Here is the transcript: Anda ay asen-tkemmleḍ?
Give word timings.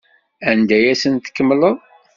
Anda 0.49 0.75
ay 0.77 0.87
asen-tkemmleḍ? 0.93 1.77